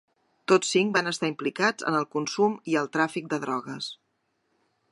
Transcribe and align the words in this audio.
Tots 0.51 0.69
cinc 0.75 0.95
van 0.95 1.09
estar 1.11 1.29
implicats 1.31 1.85
en 1.91 1.97
el 1.99 2.07
consum 2.15 2.55
i 2.73 2.79
el 2.81 2.89
tràfic 2.97 3.29
de 3.35 3.41
drogues. 3.45 3.91